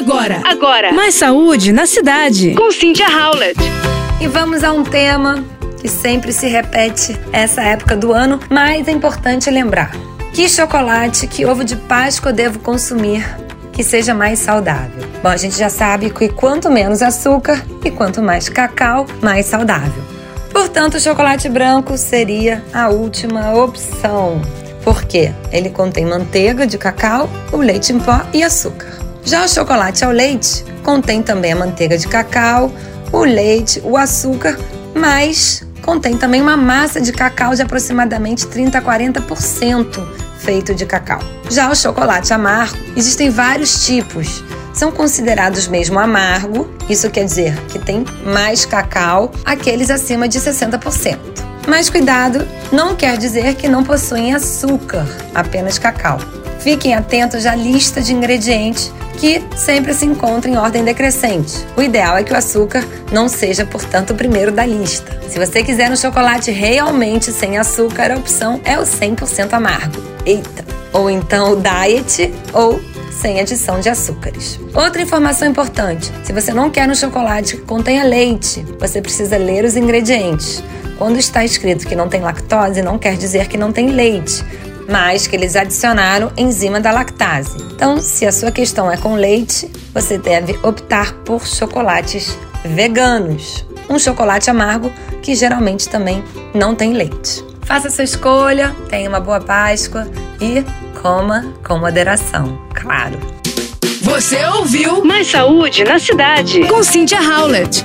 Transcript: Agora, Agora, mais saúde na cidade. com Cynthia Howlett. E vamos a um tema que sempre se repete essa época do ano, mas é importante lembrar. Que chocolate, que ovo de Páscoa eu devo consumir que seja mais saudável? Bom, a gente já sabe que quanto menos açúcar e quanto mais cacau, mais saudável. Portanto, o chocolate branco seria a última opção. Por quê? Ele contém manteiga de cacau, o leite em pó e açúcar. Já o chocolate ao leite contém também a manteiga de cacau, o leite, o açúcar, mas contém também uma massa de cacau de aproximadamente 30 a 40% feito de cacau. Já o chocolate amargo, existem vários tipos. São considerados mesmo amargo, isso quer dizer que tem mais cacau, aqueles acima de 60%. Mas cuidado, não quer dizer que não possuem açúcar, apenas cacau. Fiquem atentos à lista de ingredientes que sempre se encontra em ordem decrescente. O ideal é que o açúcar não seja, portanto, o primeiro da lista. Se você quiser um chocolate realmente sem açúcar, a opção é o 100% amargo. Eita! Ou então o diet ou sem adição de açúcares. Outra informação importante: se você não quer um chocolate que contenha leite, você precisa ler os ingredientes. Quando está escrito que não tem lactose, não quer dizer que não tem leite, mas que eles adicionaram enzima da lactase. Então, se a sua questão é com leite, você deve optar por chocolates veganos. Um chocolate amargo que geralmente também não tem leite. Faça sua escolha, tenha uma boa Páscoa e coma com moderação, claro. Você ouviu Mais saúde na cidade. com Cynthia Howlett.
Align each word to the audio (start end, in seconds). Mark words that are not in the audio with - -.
Agora, 0.00 0.40
Agora, 0.46 0.92
mais 0.94 1.14
saúde 1.14 1.72
na 1.72 1.84
cidade. 1.84 2.54
com 2.54 2.70
Cynthia 2.72 3.06
Howlett. 3.06 3.60
E 4.18 4.26
vamos 4.26 4.64
a 4.64 4.72
um 4.72 4.82
tema 4.82 5.44
que 5.78 5.88
sempre 5.88 6.32
se 6.32 6.46
repete 6.48 7.14
essa 7.34 7.60
época 7.60 7.94
do 7.94 8.10
ano, 8.10 8.40
mas 8.48 8.88
é 8.88 8.92
importante 8.92 9.50
lembrar. 9.50 9.90
Que 10.32 10.48
chocolate, 10.48 11.26
que 11.26 11.44
ovo 11.44 11.62
de 11.62 11.76
Páscoa 11.76 12.30
eu 12.30 12.34
devo 12.34 12.58
consumir 12.60 13.22
que 13.74 13.84
seja 13.84 14.14
mais 14.14 14.38
saudável? 14.38 15.06
Bom, 15.22 15.28
a 15.28 15.36
gente 15.36 15.58
já 15.58 15.68
sabe 15.68 16.08
que 16.08 16.30
quanto 16.30 16.70
menos 16.70 17.02
açúcar 17.02 17.62
e 17.84 17.90
quanto 17.90 18.22
mais 18.22 18.48
cacau, 18.48 19.04
mais 19.20 19.44
saudável. 19.44 20.02
Portanto, 20.50 20.94
o 20.94 21.00
chocolate 21.00 21.46
branco 21.50 21.98
seria 21.98 22.64
a 22.72 22.88
última 22.88 23.52
opção. 23.54 24.40
Por 24.82 25.04
quê? 25.04 25.30
Ele 25.52 25.68
contém 25.68 26.06
manteiga 26.06 26.66
de 26.66 26.78
cacau, 26.78 27.28
o 27.52 27.58
leite 27.58 27.92
em 27.92 27.98
pó 28.00 28.22
e 28.32 28.42
açúcar. 28.42 28.98
Já 29.24 29.44
o 29.44 29.48
chocolate 29.48 30.04
ao 30.04 30.10
leite 30.10 30.64
contém 30.82 31.22
também 31.22 31.52
a 31.52 31.56
manteiga 31.56 31.96
de 31.96 32.08
cacau, 32.08 32.72
o 33.12 33.20
leite, 33.20 33.80
o 33.84 33.96
açúcar, 33.96 34.58
mas 34.94 35.62
contém 35.82 36.16
também 36.16 36.40
uma 36.40 36.56
massa 36.56 37.00
de 37.00 37.12
cacau 37.12 37.54
de 37.54 37.62
aproximadamente 37.62 38.46
30 38.46 38.78
a 38.78 38.82
40% 38.82 40.06
feito 40.38 40.74
de 40.74 40.86
cacau. 40.86 41.20
Já 41.50 41.70
o 41.70 41.76
chocolate 41.76 42.32
amargo, 42.32 42.76
existem 42.96 43.30
vários 43.30 43.84
tipos. 43.84 44.42
São 44.72 44.90
considerados 44.90 45.68
mesmo 45.68 45.98
amargo, 45.98 46.68
isso 46.88 47.10
quer 47.10 47.24
dizer 47.24 47.56
que 47.66 47.78
tem 47.78 48.04
mais 48.24 48.64
cacau, 48.64 49.30
aqueles 49.44 49.90
acima 49.90 50.28
de 50.28 50.38
60%. 50.38 51.18
Mas 51.66 51.90
cuidado, 51.90 52.46
não 52.72 52.96
quer 52.96 53.18
dizer 53.18 53.54
que 53.54 53.68
não 53.68 53.84
possuem 53.84 54.34
açúcar, 54.34 55.06
apenas 55.34 55.78
cacau. 55.78 56.18
Fiquem 56.60 56.94
atentos 56.94 57.46
à 57.46 57.54
lista 57.54 58.00
de 58.00 58.14
ingredientes 58.14 58.92
que 59.20 59.44
sempre 59.54 59.92
se 59.92 60.06
encontra 60.06 60.50
em 60.50 60.56
ordem 60.56 60.82
decrescente. 60.82 61.66
O 61.76 61.82
ideal 61.82 62.16
é 62.16 62.24
que 62.24 62.32
o 62.32 62.36
açúcar 62.36 62.82
não 63.12 63.28
seja, 63.28 63.66
portanto, 63.66 64.10
o 64.10 64.14
primeiro 64.14 64.50
da 64.50 64.64
lista. 64.64 65.20
Se 65.28 65.38
você 65.38 65.62
quiser 65.62 65.92
um 65.92 65.96
chocolate 65.96 66.50
realmente 66.50 67.30
sem 67.30 67.58
açúcar, 67.58 68.12
a 68.12 68.16
opção 68.16 68.62
é 68.64 68.78
o 68.78 68.82
100% 68.82 69.52
amargo. 69.52 70.02
Eita! 70.24 70.64
Ou 70.94 71.10
então 71.10 71.52
o 71.52 71.56
diet 71.56 72.32
ou 72.54 72.80
sem 73.12 73.38
adição 73.38 73.78
de 73.78 73.90
açúcares. 73.90 74.58
Outra 74.74 75.02
informação 75.02 75.46
importante: 75.46 76.10
se 76.24 76.32
você 76.32 76.52
não 76.54 76.70
quer 76.70 76.88
um 76.88 76.94
chocolate 76.94 77.58
que 77.58 77.62
contenha 77.62 78.04
leite, 78.04 78.64
você 78.78 79.02
precisa 79.02 79.36
ler 79.36 79.66
os 79.66 79.76
ingredientes. 79.76 80.64
Quando 80.96 81.18
está 81.18 81.44
escrito 81.44 81.86
que 81.86 81.94
não 81.94 82.08
tem 82.08 82.22
lactose, 82.22 82.82
não 82.82 82.98
quer 82.98 83.16
dizer 83.16 83.48
que 83.48 83.56
não 83.56 83.72
tem 83.72 83.90
leite, 83.90 84.44
mas 84.90 85.26
que 85.26 85.36
eles 85.36 85.56
adicionaram 85.56 86.32
enzima 86.36 86.80
da 86.80 86.90
lactase. 86.90 87.56
Então, 87.72 87.98
se 87.98 88.26
a 88.26 88.32
sua 88.32 88.50
questão 88.50 88.90
é 88.90 88.96
com 88.96 89.14
leite, 89.14 89.70
você 89.94 90.18
deve 90.18 90.58
optar 90.62 91.14
por 91.24 91.46
chocolates 91.46 92.36
veganos. 92.64 93.64
Um 93.88 93.98
chocolate 93.98 94.50
amargo 94.50 94.92
que 95.22 95.34
geralmente 95.34 95.88
também 95.88 96.22
não 96.52 96.74
tem 96.74 96.92
leite. 96.92 97.44
Faça 97.62 97.88
sua 97.88 98.04
escolha, 98.04 98.74
tenha 98.88 99.08
uma 99.08 99.20
boa 99.20 99.40
Páscoa 99.40 100.08
e 100.40 100.64
coma 101.00 101.54
com 101.66 101.78
moderação, 101.78 102.60
claro. 102.74 103.18
Você 104.02 104.44
ouviu 104.46 105.04
Mais 105.04 105.30
saúde 105.30 105.84
na 105.84 105.98
cidade. 105.98 106.64
com 106.66 106.82
Cynthia 106.82 107.20
Howlett. 107.20 107.84